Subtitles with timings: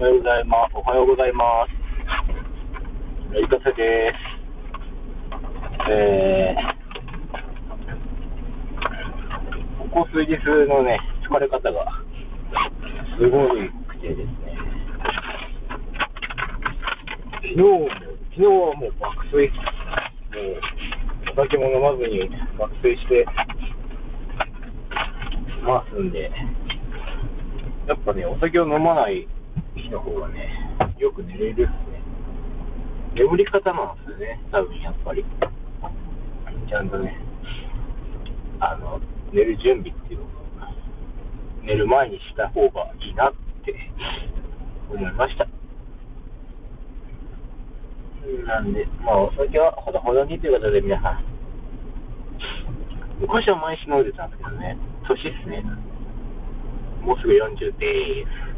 [0.00, 0.72] おはようございます。
[0.76, 3.38] おはようございます。
[3.38, 4.16] いかせです。
[5.90, 6.72] えー、
[9.92, 10.32] ここ数日
[10.70, 11.84] のね、疲れ方が
[13.18, 14.56] すごいくてですね、
[17.34, 17.86] 昨日も、
[18.30, 19.60] 昨日はもう爆睡、もう
[21.30, 23.26] お酒も飲まずに爆睡して
[25.62, 26.30] ますんで、
[27.86, 29.28] やっぱね、お酒を飲まない
[29.80, 30.48] 日の方がね、
[30.98, 32.00] よく寝れるっすね。
[33.14, 35.24] 眠り方なんですよね、多分やっぱり。
[36.68, 37.16] ちゃんとね、
[38.60, 39.00] あの、
[39.32, 40.28] 寝る準備っていうのを、
[41.62, 43.74] 寝る前にした方がいいなって
[44.90, 45.46] 思いました。
[48.46, 51.24] なんで、まあお酒はほどほどにということで皆さん、
[53.20, 54.76] 昔は毎日飲んでたんですけどね、
[55.08, 55.64] 年っすね。
[57.02, 58.49] もうすぐ40でーす。